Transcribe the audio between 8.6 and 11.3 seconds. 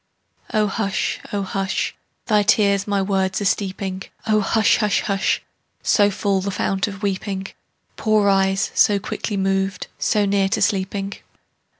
so quickly moved, so near to sleeping?